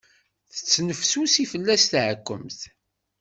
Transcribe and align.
Tettnefsusi 0.53 1.43
fell-as 1.51 1.83
tɛekkemt. 1.91 2.59